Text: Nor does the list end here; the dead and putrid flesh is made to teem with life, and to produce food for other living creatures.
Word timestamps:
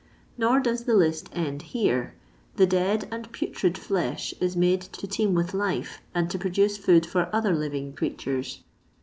Nor 0.35 0.59
does 0.61 0.85
the 0.85 0.95
list 0.95 1.29
end 1.31 1.61
here; 1.61 2.15
the 2.55 2.65
dead 2.65 3.07
and 3.11 3.31
putrid 3.31 3.77
flesh 3.77 4.33
is 4.39 4.55
made 4.57 4.81
to 4.81 5.05
teem 5.05 5.35
with 5.35 5.53
life, 5.53 6.01
and 6.15 6.27
to 6.31 6.39
produce 6.39 6.75
food 6.75 7.05
for 7.05 7.29
other 7.31 7.55
living 7.55 7.93
creatures. 7.93 8.63